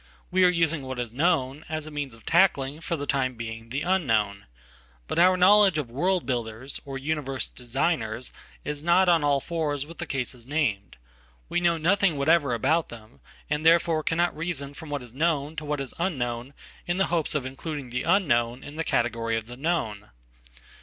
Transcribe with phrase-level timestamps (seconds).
[0.31, 3.83] We are using what is known, as a means of tackling, for the timebeing, the
[3.83, 4.47] unknown.
[5.07, 8.33] But our knowledge of world builders, oruniverse designers,
[8.65, 10.97] is not on all fours with the cases named.
[11.51, 15.93] Weknow nothing whatever about them, and therefore cannot reason fromwhat is known to what is
[15.99, 16.55] unknown
[16.87, 20.09] in the hopes of including theunknown in the category of the known.